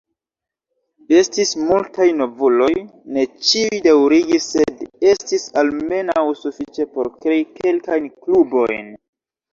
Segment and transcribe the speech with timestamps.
[1.17, 2.69] Estis multaj novuloj,
[3.17, 4.81] ne ĉiuj daŭrigis, sed
[5.13, 8.91] estis almenaŭ sufiĉe por krei kelkajn klubojn.